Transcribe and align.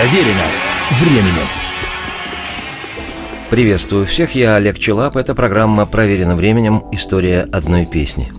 Проверено 0.00 0.44
временем. 0.98 1.46
Приветствую 3.50 4.06
всех, 4.06 4.34
я 4.34 4.56
Олег 4.56 4.78
Челап. 4.78 5.18
Это 5.18 5.34
программа 5.34 5.84
«Проверено 5.84 6.36
временем. 6.36 6.84
История 6.90 7.42
одной 7.42 7.84
песни». 7.84 8.32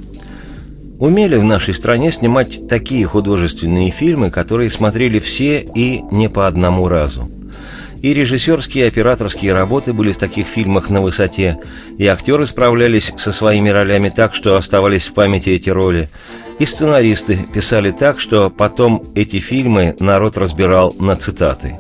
Умели 0.98 1.36
в 1.36 1.44
нашей 1.44 1.76
стране 1.76 2.12
снимать 2.12 2.68
такие 2.68 3.06
художественные 3.06 3.92
фильмы, 3.92 4.32
которые 4.32 4.72
смотрели 4.72 5.20
все 5.20 5.60
и 5.62 6.02
не 6.10 6.30
по 6.30 6.48
одному 6.48 6.88
разу. 6.88 7.30
И 8.02 8.14
режиссерские 8.16 8.86
и 8.86 8.88
операторские 8.88 9.54
работы 9.54 9.94
были 9.94 10.12
в 10.12 10.18
таких 10.18 10.48
фильмах 10.48 10.90
на 10.90 11.02
высоте, 11.02 11.60
и 12.00 12.08
актеры 12.08 12.48
справлялись 12.48 13.14
со 13.18 13.32
своими 13.32 13.70
ролями 13.70 14.10
так, 14.10 14.34
что 14.34 14.58
оставались 14.58 15.08
в 15.08 15.14
памяти 15.14 15.50
эти 15.50 15.70
роли, 15.70 16.10
и 16.58 16.66
сценаристы 16.66 17.48
писали 17.54 17.92
так, 17.92 18.20
что 18.20 18.50
потом 18.50 19.06
эти 19.14 19.40
фильмы 19.40 19.96
народ 20.00 20.38
разбирал 20.38 20.96
на 21.00 21.16
цитаты. 21.16 21.80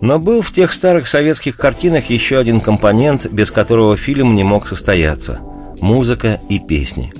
Но 0.00 0.18
был 0.18 0.40
в 0.40 0.52
тех 0.52 0.72
старых 0.72 1.08
советских 1.08 1.56
картинах 1.56 2.06
еще 2.10 2.38
один 2.38 2.60
компонент, 2.60 3.26
без 3.26 3.50
которого 3.50 3.96
фильм 3.96 4.34
не 4.36 4.44
мог 4.44 4.68
состояться– 4.68 5.40
музыка 5.80 6.40
и 6.48 6.58
песни– 6.60 7.12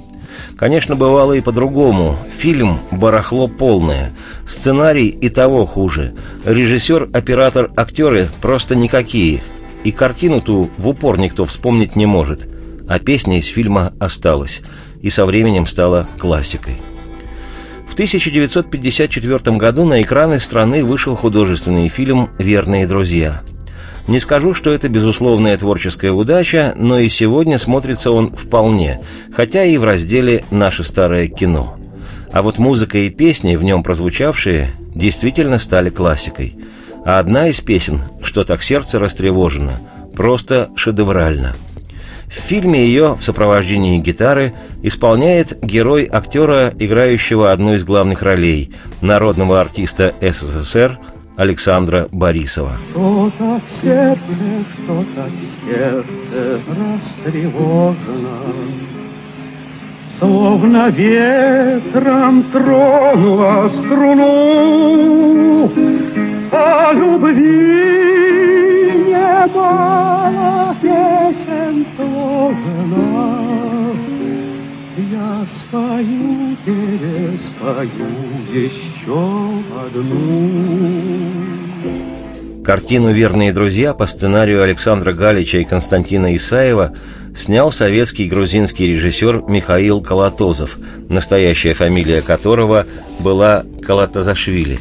Конечно, 0.56 0.96
бывало 0.96 1.32
и 1.32 1.40
по-другому. 1.40 2.18
Фильм 2.32 2.80
«Барахло 2.90 3.48
полное». 3.48 4.12
Сценарий 4.46 5.08
и 5.08 5.28
того 5.28 5.66
хуже. 5.66 6.14
Режиссер, 6.44 7.10
оператор, 7.12 7.70
актеры 7.76 8.28
просто 8.40 8.74
никакие. 8.74 9.42
И 9.84 9.92
картину 9.92 10.40
ту 10.40 10.70
в 10.76 10.88
упор 10.88 11.18
никто 11.18 11.44
вспомнить 11.44 11.96
не 11.96 12.06
может. 12.06 12.48
А 12.88 12.98
песня 12.98 13.38
из 13.38 13.46
фильма 13.46 13.92
осталась. 13.98 14.62
И 15.00 15.10
со 15.10 15.24
временем 15.24 15.66
стала 15.66 16.08
классикой. 16.18 16.74
В 17.88 17.94
1954 17.94 19.56
году 19.56 19.84
на 19.84 20.02
экраны 20.02 20.38
страны 20.38 20.84
вышел 20.84 21.16
художественный 21.16 21.88
фильм 21.88 22.30
«Верные 22.38 22.86
друзья». 22.86 23.42
Не 24.10 24.18
скажу, 24.18 24.54
что 24.54 24.72
это 24.72 24.88
безусловная 24.88 25.56
творческая 25.56 26.10
удача, 26.10 26.74
но 26.76 26.98
и 26.98 27.08
сегодня 27.08 27.60
смотрится 27.60 28.10
он 28.10 28.32
вполне, 28.34 29.02
хотя 29.32 29.62
и 29.62 29.76
в 29.78 29.84
разделе 29.84 30.44
«Наше 30.50 30.82
старое 30.82 31.28
кино». 31.28 31.78
А 32.32 32.42
вот 32.42 32.58
музыка 32.58 32.98
и 32.98 33.08
песни, 33.08 33.54
в 33.54 33.62
нем 33.62 33.84
прозвучавшие, 33.84 34.72
действительно 34.96 35.60
стали 35.60 35.90
классикой. 35.90 36.56
А 37.04 37.20
одна 37.20 37.46
из 37.46 37.60
песен 37.60 38.00
«Что 38.20 38.42
так 38.42 38.64
сердце 38.64 38.98
растревожено» 38.98 39.80
просто 40.16 40.70
шедеврально. 40.74 41.54
В 42.26 42.34
фильме 42.34 42.84
ее 42.84 43.14
в 43.14 43.22
сопровождении 43.22 44.00
гитары 44.00 44.54
исполняет 44.82 45.64
герой 45.64 46.08
актера, 46.10 46.74
играющего 46.76 47.52
одну 47.52 47.76
из 47.76 47.84
главных 47.84 48.22
ролей, 48.22 48.72
народного 49.02 49.60
артиста 49.60 50.14
СССР– 50.20 50.98
Александра 51.40 52.06
Борисова. 52.12 52.76
Что 52.90 53.32
так 53.38 53.62
сердце, 53.80 54.20
что 54.74 55.06
так 55.14 55.30
сердце 55.64 56.60
растревожено, 57.24 58.40
Словно 60.18 60.90
ветром 60.90 62.42
тронула 62.52 63.70
струну, 63.70 65.70
О 66.52 66.92
любви 66.92 67.48
немало 69.08 70.76
песен 70.82 71.86
сложено. 71.96 73.96
Я 75.10 75.46
спою, 75.56 76.54
переспою 76.66 78.10
еще 78.52 78.89
одну. 79.04 80.30
Картину 82.64 83.12
«Верные 83.12 83.52
друзья» 83.52 83.94
по 83.94 84.06
сценарию 84.06 84.62
Александра 84.62 85.12
Галича 85.12 85.58
и 85.58 85.64
Константина 85.64 86.36
Исаева 86.36 86.94
снял 87.34 87.72
советский 87.72 88.28
грузинский 88.28 88.86
режиссер 88.88 89.44
Михаил 89.48 90.00
Калатозов, 90.02 90.78
настоящая 91.08 91.74
фамилия 91.74 92.22
которого 92.22 92.86
была 93.18 93.64
Калатазашвили. 93.82 94.78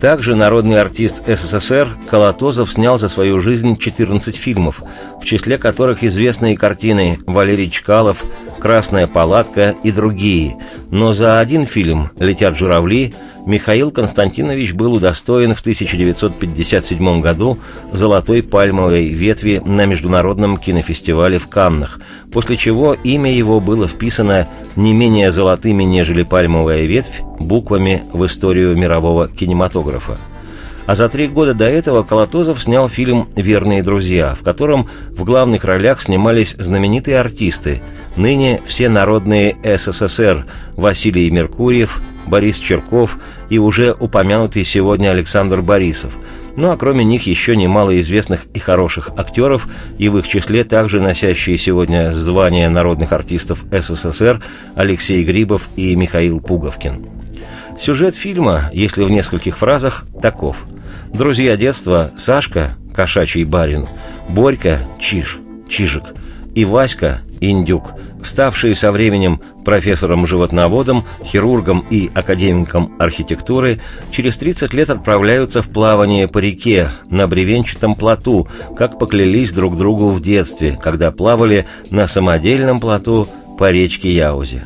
Также 0.00 0.34
народный 0.34 0.78
артист 0.78 1.22
СССР 1.26 1.88
Калатозов 2.10 2.70
снял 2.70 2.98
за 2.98 3.08
свою 3.08 3.40
жизнь 3.40 3.78
14 3.78 4.36
фильмов, 4.36 4.82
в 5.20 5.24
числе 5.24 5.56
которых 5.56 6.04
известные 6.04 6.56
картины 6.56 7.18
«Валерий 7.26 7.70
Чкалов», 7.70 8.24
«Красная 8.60 9.06
палатка» 9.06 9.74
и 9.82 9.90
другие. 9.90 10.56
Но 10.90 11.14
за 11.14 11.40
один 11.40 11.64
фильм 11.64 12.10
«Летят 12.18 12.58
журавли» 12.58 13.14
Михаил 13.46 13.92
Константинович 13.92 14.72
был 14.72 14.94
удостоен 14.94 15.54
в 15.54 15.60
1957 15.60 17.20
году 17.20 17.58
золотой 17.92 18.42
пальмовой 18.42 19.06
ветви 19.08 19.62
на 19.64 19.86
Международном 19.86 20.56
кинофестивале 20.56 21.38
в 21.38 21.46
Каннах, 21.46 22.00
после 22.32 22.56
чего 22.56 22.94
имя 22.94 23.32
его 23.32 23.60
было 23.60 23.86
вписано 23.86 24.48
не 24.74 24.92
менее 24.92 25.30
золотыми, 25.30 25.84
нежели 25.84 26.24
пальмовая 26.24 26.86
ветвь, 26.86 27.20
буквами 27.38 28.02
в 28.12 28.26
историю 28.26 28.76
мирового 28.76 29.28
кинематографа. 29.28 30.18
А 30.86 30.94
за 30.94 31.08
три 31.08 31.26
года 31.26 31.52
до 31.52 31.68
этого 31.68 32.04
Колотозов 32.04 32.62
снял 32.62 32.88
фильм 32.88 33.28
«Верные 33.34 33.82
друзья», 33.82 34.34
в 34.34 34.42
котором 34.42 34.88
в 35.10 35.24
главных 35.24 35.64
ролях 35.64 36.00
снимались 36.00 36.54
знаменитые 36.58 37.18
артисты, 37.18 37.82
ныне 38.16 38.62
все 38.64 38.88
народные 38.88 39.56
СССР 39.64 40.46
Василий 40.76 41.28
Меркурьев, 41.30 42.00
Борис 42.28 42.58
Черков 42.58 43.18
и 43.50 43.58
уже 43.58 43.94
упомянутый 43.98 44.64
сегодня 44.64 45.10
Александр 45.10 45.60
Борисов. 45.60 46.16
Ну 46.54 46.70
а 46.70 46.76
кроме 46.76 47.04
них 47.04 47.26
еще 47.26 47.56
немало 47.56 48.00
известных 48.00 48.46
и 48.54 48.60
хороших 48.60 49.10
актеров, 49.16 49.68
и 49.98 50.08
в 50.08 50.18
их 50.18 50.28
числе 50.28 50.62
также 50.62 51.00
носящие 51.00 51.58
сегодня 51.58 52.12
звание 52.12 52.68
народных 52.68 53.12
артистов 53.12 53.64
СССР 53.72 54.40
Алексей 54.76 55.24
Грибов 55.24 55.68
и 55.74 55.96
Михаил 55.96 56.40
Пуговкин. 56.40 57.08
Сюжет 57.78 58.14
фильма, 58.14 58.70
если 58.72 59.04
в 59.04 59.10
нескольких 59.10 59.58
фразах, 59.58 60.06
таков. 60.22 60.64
Друзья 61.12 61.56
детства 61.56 62.10
Сашка, 62.16 62.76
кошачий 62.94 63.44
барин, 63.44 63.88
Борька, 64.28 64.78
Чиж, 64.98 65.38
Чижик, 65.68 66.04
и 66.54 66.64
Васька, 66.64 67.20
Индюк– 67.40 67.92
ставшие 68.26 68.74
со 68.74 68.92
временем 68.92 69.40
профессором-животноводом, 69.64 71.04
хирургом 71.24 71.84
и 71.90 72.10
академиком 72.14 72.94
архитектуры, 72.98 73.80
через 74.10 74.36
30 74.38 74.74
лет 74.74 74.90
отправляются 74.90 75.62
в 75.62 75.68
плавание 75.68 76.28
по 76.28 76.38
реке 76.38 76.90
на 77.10 77.26
бревенчатом 77.26 77.94
плоту, 77.94 78.48
как 78.76 78.98
поклялись 78.98 79.52
друг 79.52 79.76
другу 79.76 80.10
в 80.10 80.20
детстве, 80.20 80.78
когда 80.80 81.10
плавали 81.10 81.66
на 81.90 82.06
самодельном 82.06 82.80
плоту 82.80 83.28
по 83.58 83.70
речке 83.70 84.14
Яузе. 84.14 84.64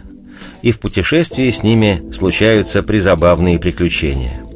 И 0.62 0.72
в 0.72 0.80
путешествии 0.80 1.50
с 1.50 1.62
ними 1.62 2.02
случаются 2.12 2.82
призабавные 2.82 3.58
приключения– 3.58 4.44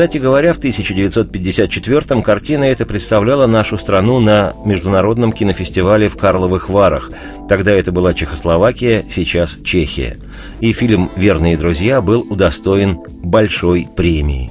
кстати 0.00 0.16
говоря, 0.16 0.54
в 0.54 0.58
1954-м 0.58 2.22
картина 2.22 2.64
эта 2.64 2.86
представляла 2.86 3.46
нашу 3.46 3.76
страну 3.76 4.18
на 4.18 4.54
Международном 4.64 5.30
кинофестивале 5.30 6.08
в 6.08 6.16
Карловых 6.16 6.70
Варах. 6.70 7.10
Тогда 7.50 7.72
это 7.72 7.92
была 7.92 8.14
Чехословакия, 8.14 9.04
сейчас 9.10 9.58
Чехия. 9.62 10.16
И 10.60 10.72
фильм 10.72 11.10
«Верные 11.16 11.58
друзья» 11.58 12.00
был 12.00 12.26
удостоен 12.30 13.00
большой 13.22 13.90
премии. 13.94 14.50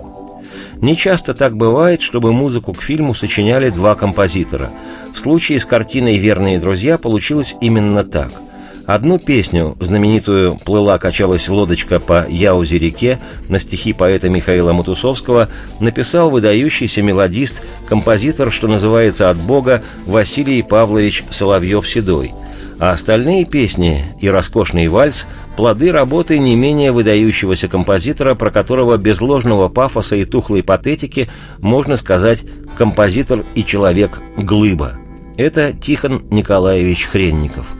Не 0.83 0.95
часто 0.95 1.33
так 1.33 1.57
бывает, 1.57 2.03
чтобы 2.03 2.31
музыку 2.31 2.73
к 2.73 2.83
фильму 2.83 3.15
сочиняли 3.15 3.71
два 3.71 3.95
композитора. 3.95 4.69
В 5.15 5.17
случае 5.17 5.59
с 5.59 5.65
картиной 5.65 6.19
«Верные 6.19 6.59
друзья» 6.59 6.99
получилось 6.99 7.55
именно 7.59 8.03
так– 8.03 8.31
Одну 8.89 9.19
песню, 9.19 9.77
знаменитую 9.79 10.57
«Плыла-качалась 10.65 11.47
лодочка 11.47 11.99
по 11.99 12.25
Яузе-реке» 12.27 13.19
на 13.47 13.59
стихи 13.59 13.93
поэта 13.93 14.29
Михаила 14.29 14.73
Матусовского 14.73 15.47
написал 15.79 16.31
выдающийся 16.31 17.03
мелодист, 17.03 17.61
композитор, 17.85 18.51
что 18.51 18.67
называется 18.67 19.29
от 19.29 19.37
Бога, 19.37 19.83
Василий 20.07 20.63
Павлович 20.63 21.23
Соловьев-Седой. 21.29 22.31
А 22.79 22.89
остальные 22.89 23.45
песни 23.45 24.01
и 24.21 24.27
роскошный 24.27 24.87
вальс– 24.87 25.27
плоды 25.55 25.91
работы 25.91 26.39
не 26.39 26.55
менее 26.55 26.91
выдающегося 26.91 27.67
композитора, 27.67 28.33
про 28.33 28.49
которого 28.49 28.97
без 28.97 29.21
ложного 29.21 29.69
пафоса 29.69 30.15
и 30.15 30.25
тухлой 30.25 30.63
патетики 30.63 31.29
можно 31.59 31.95
сказать 31.95 32.43
«композитор 32.75 33.45
и 33.53 33.63
человек 33.63 34.19
глыба». 34.35 34.93
Это 35.37 35.73
Тихон 35.73 36.23
Николаевич 36.31 37.05
Хренников– 37.05 37.67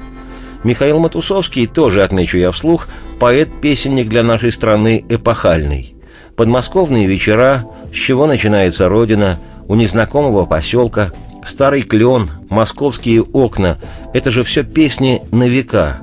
Михаил 0.63 0.99
Матусовский, 0.99 1.67
тоже 1.67 2.03
отмечу 2.03 2.37
я 2.37 2.51
вслух, 2.51 2.89
поэт-песенник 3.19 4.09
для 4.09 4.23
нашей 4.23 4.51
страны 4.51 5.05
эпохальный. 5.07 5.95
Подмосковные 6.35 7.07
вечера, 7.07 7.65
с 7.93 7.95
чего 7.95 8.25
начинается 8.25 8.89
Родина, 8.89 9.39
у 9.67 9.75
незнакомого 9.75 10.45
поселка, 10.45 11.11
старый 11.45 11.83
клен, 11.83 12.29
московские 12.49 13.21
окна– 13.23 13.77
это 14.13 14.31
же 14.31 14.43
все 14.43 14.63
песни 14.63 15.21
на 15.31 15.47
века. 15.47 16.01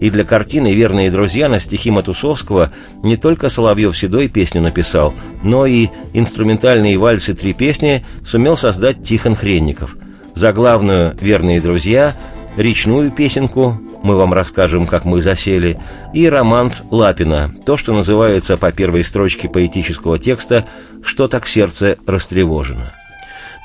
И 0.00 0.10
для 0.10 0.24
картины 0.24 0.72
«Верные 0.72 1.12
друзья» 1.12 1.48
на 1.48 1.60
стихи 1.60 1.92
Матусовского 1.92 2.72
не 3.04 3.16
только 3.16 3.48
Соловьев-Седой 3.48 4.26
песню 4.26 4.60
написал, 4.60 5.14
но 5.44 5.64
и 5.64 5.88
инструментальные 6.12 6.98
вальсы 6.98 7.34
«Три 7.34 7.52
песни» 7.52 8.04
сумел 8.26 8.56
создать 8.56 9.04
Тихон 9.04 9.36
Хренников. 9.36 9.96
За 10.34 10.52
главную 10.52 11.14
«Верные 11.20 11.60
друзья», 11.60 12.16
речную 12.56 13.12
песенку 13.12 13.80
«Мы 14.02 14.16
вам 14.16 14.32
расскажем, 14.32 14.86
как 14.86 15.04
мы 15.04 15.22
засели» 15.22 15.80
и 16.12 16.28
романс 16.28 16.82
Лапина, 16.90 17.54
то, 17.64 17.76
что 17.76 17.92
называется 17.92 18.56
по 18.56 18.72
первой 18.72 19.04
строчке 19.04 19.48
поэтического 19.48 20.18
текста 20.18 20.66
«Что 21.02 21.28
так 21.28 21.46
сердце 21.46 21.98
растревожено». 22.06 22.92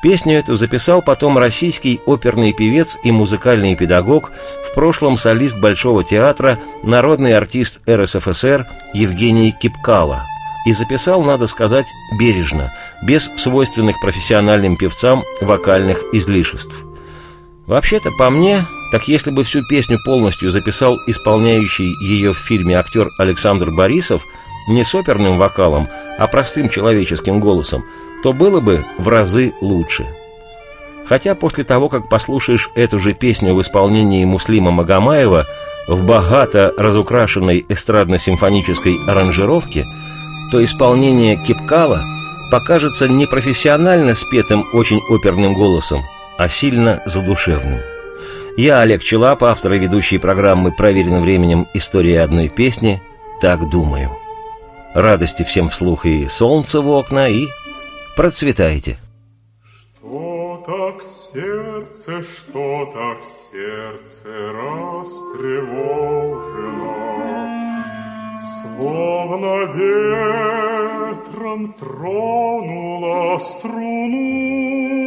Песню 0.01 0.37
эту 0.37 0.55
записал 0.55 1.01
потом 1.01 1.37
российский 1.39 1.99
оперный 2.05 2.53
певец 2.53 2.97
и 3.03 3.11
музыкальный 3.11 3.75
педагог, 3.75 4.31
в 4.63 4.75
прошлом 4.75 5.17
солист 5.17 5.57
Большого 5.57 6.03
театра, 6.03 6.59
народный 6.83 7.35
артист 7.35 7.81
РСФСР 7.89 8.67
Евгений 8.93 9.51
Кипкала. 9.51 10.23
И 10.67 10.73
записал, 10.73 11.23
надо 11.23 11.47
сказать, 11.47 11.87
бережно, 12.19 12.73
без 13.01 13.29
свойственных 13.37 13.99
профессиональным 13.99 14.77
певцам 14.77 15.23
вокальных 15.41 16.03
излишеств. 16.13 16.75
Вообще-то, 17.65 18.11
по 18.11 18.29
мне, 18.29 18.65
так 18.91 19.07
если 19.07 19.31
бы 19.31 19.43
всю 19.43 19.63
песню 19.63 19.99
полностью 20.03 20.51
записал 20.51 20.97
исполняющий 21.07 21.93
ее 22.01 22.33
в 22.33 22.37
фильме 22.37 22.77
актер 22.77 23.09
Александр 23.17 23.71
Борисов, 23.71 24.23
не 24.69 24.83
с 24.83 24.93
оперным 24.95 25.37
вокалом, 25.37 25.89
а 26.17 26.27
простым 26.27 26.69
человеческим 26.69 27.39
голосом– 27.39 27.85
то 28.23 28.33
было 28.33 28.59
бы 28.59 28.85
в 28.97 29.07
разы 29.07 29.53
лучше. 29.61 30.05
Хотя 31.05 31.35
после 31.35 31.63
того, 31.63 31.87
как 31.87 32.09
послушаешь 32.09 32.69
эту 32.75 32.99
же 32.99 33.13
песню 33.13 33.55
в 33.55 33.61
исполнении 33.61 34.25
Муслима 34.25 34.71
Магомаева 34.71 35.45
в 35.87 36.03
богато 36.03 36.73
разукрашенной 36.77 37.65
эстрадно-симфонической 37.69 38.97
аранжировке, 39.07 39.85
то 40.51 40.63
исполнение 40.63 41.37
Кипкала 41.37 42.03
покажется 42.51 43.07
не 43.07 43.25
профессионально 43.25 44.15
спетым 44.15 44.65
очень 44.73 44.99
оперным 45.09 45.53
голосом, 45.53 46.03
а 46.37 46.49
сильно 46.49 47.01
задушевным. 47.05 47.79
Я, 48.57 48.81
Олег 48.81 49.03
Челап, 49.03 49.43
автор 49.43 49.73
и 49.73 49.77
ведущий 49.77 50.17
программы 50.17 50.71
«Проверено 50.71 51.21
временем. 51.21 51.67
История 51.75 52.21
одной 52.21 52.49
песни», 52.49 53.03
так 53.39 53.69
думаю. 53.69 54.17
Радости 54.95 55.43
всем 55.43 55.69
вслух 55.69 56.07
и 56.07 56.27
солнца 56.27 56.81
в 56.81 56.89
окна, 56.89 57.29
и 57.29 57.45
Процветайте! 58.15 58.97
Что 59.99 60.63
так 60.65 61.03
сердце, 61.03 62.23
что 62.23 62.91
так 62.95 63.23
сердце 63.23 64.27
растревожено, 64.57 66.01
Словно 68.41 69.65
ветром 71.13 71.73
тронула 71.73 73.37
струну, 73.37 75.06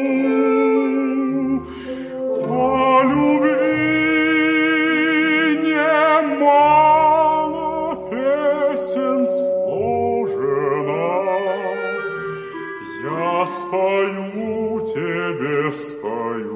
тебе, 15.72 16.49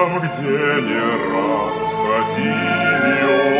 дорожкам, 0.00 0.18
где 0.18 0.82
не 0.82 1.00
раз 1.32 1.92
ходили 1.92 3.59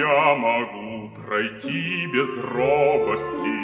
я 0.00 0.34
могу 0.34 1.10
пройти 1.26 2.06
без 2.06 2.38
робости. 2.38 3.58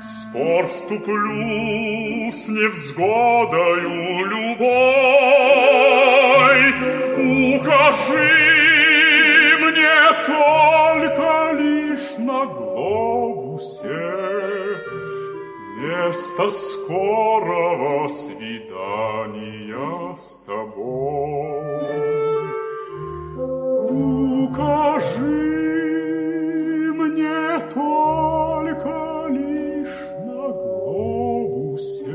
В 0.00 0.04
спор 0.04 0.66
вступлю 0.66 2.30
с 2.32 2.48
невзгодою 2.48 4.24
любой. 4.32 4.68
Укажи 7.56 8.38
мне 9.60 9.98
только 10.26 11.52
лишь 11.52 12.18
на 12.18 12.46
глобусе 12.46 13.88
место 15.80 16.50
скорого 16.50 18.08
свидания 18.08 19.78
с 20.16 20.38
тобой. 20.46 22.27
Укажи 23.98 25.22
мне 26.94 27.58
только 27.74 29.26
лишь 29.30 30.00
на 30.26 30.48
глобусе 30.48 32.14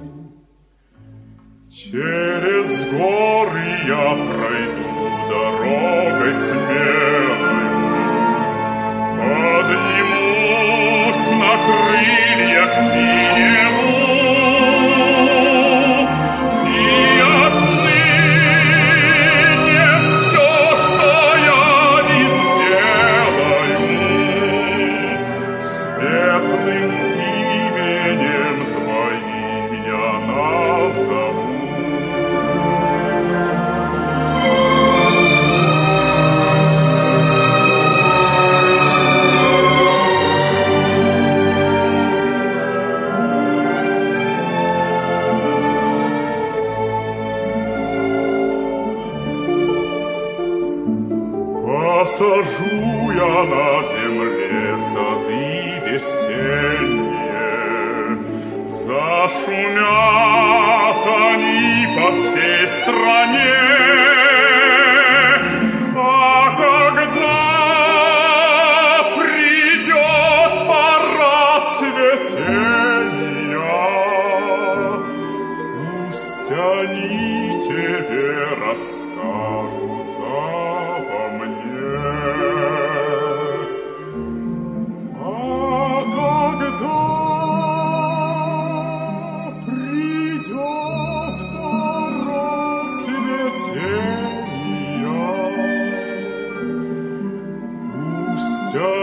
Через 1.71 2.85
горы 2.91 3.69
я 3.87 4.15
пройду 4.29 4.93
дорогой 5.31 6.35
смелой, 6.35 7.61
поднимусь 9.17 10.21
на 11.51 11.57
крылья 11.65 12.67
крыльях 12.67 12.75
синеву. 12.77 13.80
Зашумят 59.31 61.07
они 61.07 61.87
по 61.97 62.13
всей 62.15 62.67
стране. 62.67 63.57
А 65.97 66.57
когда 66.57 67.39
придет 69.17 70.53
пора 70.67 71.71
цветения, 71.79 72.91
Пусть 76.09 76.51
они 76.51 77.61
тебе 77.63 78.31
расскажут 78.67 79.80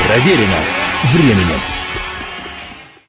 Проверено 0.07 0.59
временем. 1.13 1.78